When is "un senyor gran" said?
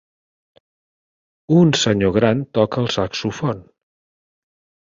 1.59-2.43